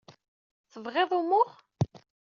Tebɣiḍ 0.71 1.11
umuɣ? 1.19 1.49